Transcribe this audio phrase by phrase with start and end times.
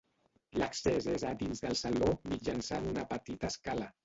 [0.61, 3.93] L'accés és a dins del saló mitjançant una petita escala.